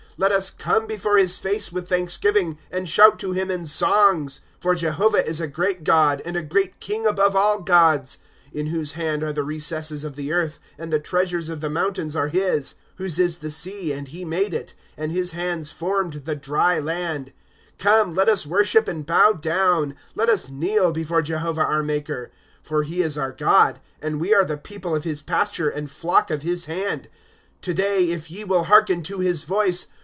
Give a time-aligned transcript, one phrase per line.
[0.11, 4.41] ^ Let us come before his face with thanksgiving, And shout to him in songs.
[4.59, 8.67] ^ For Jehovah is a great God, And a great king above all gods;* In
[8.67, 12.27] whose hand are the recesses of the earth, And the treasures of the mountains are
[12.27, 16.77] his;^ Whose is the sea, and he made it, And his hands formed the dry
[16.77, 17.31] land,"
[17.79, 22.29] Come, let us worship and bow down j Let us kneel before Jehovah our maker.''
[22.61, 26.29] For he is our God, And we are the people of his pasture, and flock
[26.29, 27.03] of his hand,
[27.59, 29.87] ^ To day, if ye will hearken to his voice!